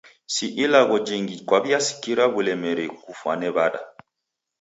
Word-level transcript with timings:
Si 0.33 0.45
ilagho 0.63 0.95
jingi 1.07 1.35
kwaw'iasikira 1.47 2.23
w'ulemeri 2.33 2.85
ghugfwane 2.97 3.47
w'ada. 3.55 3.81